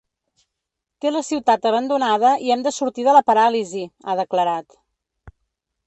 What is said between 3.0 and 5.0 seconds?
de la paràlisi, ha declarat.